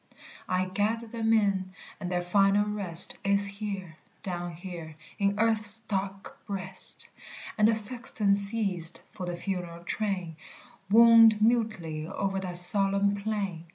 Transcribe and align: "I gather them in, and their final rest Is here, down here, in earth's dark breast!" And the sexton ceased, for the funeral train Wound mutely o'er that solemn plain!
"I 0.49 0.65
gather 0.65 1.05
them 1.05 1.31
in, 1.31 1.73
and 1.99 2.09
their 2.09 2.23
final 2.23 2.65
rest 2.67 3.19
Is 3.23 3.45
here, 3.45 3.97
down 4.23 4.51
here, 4.53 4.95
in 5.19 5.37
earth's 5.39 5.79
dark 5.81 6.43
breast!" 6.47 7.07
And 7.55 7.67
the 7.67 7.75
sexton 7.75 8.33
ceased, 8.33 9.03
for 9.11 9.27
the 9.27 9.37
funeral 9.37 9.83
train 9.83 10.37
Wound 10.89 11.39
mutely 11.39 12.07
o'er 12.07 12.39
that 12.39 12.57
solemn 12.57 13.13
plain! 13.15 13.65